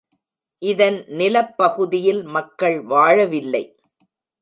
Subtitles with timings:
[0.61, 3.63] இதன் நிலப்பகுதியில் மக்கள் வாழவில்லை.